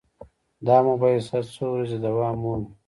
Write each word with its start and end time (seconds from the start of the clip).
دا 0.67 0.77
مباحثه 0.87 1.39
څو 1.55 1.65
ورځې 1.73 1.97
دوام 2.05 2.35
مومي. 2.43 2.69